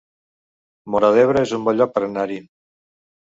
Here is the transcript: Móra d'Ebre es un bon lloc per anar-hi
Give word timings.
Móra 0.95 1.11
d'Ebre 1.17 1.43
es 1.49 1.53
un 1.59 1.67
bon 1.67 1.77
lloc 1.83 1.93
per 1.99 2.03
anar-hi 2.07 2.41